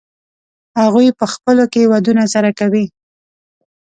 هغوی 0.81 1.07
په 1.19 1.25
خپلو 1.33 1.63
کې 1.73 1.89
ودونه 1.91 2.23
سره 2.33 2.49
کوي. 2.59 2.85